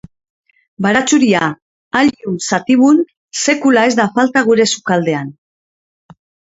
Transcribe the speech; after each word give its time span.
Baratxuria, 0.85 1.41
Allium 2.01 2.41
sativum, 2.47 3.05
sekula 3.45 3.87
ez 3.91 3.95
da 4.03 4.11
falta 4.19 4.47
gure 4.53 4.71
sukaldean. 4.75 5.35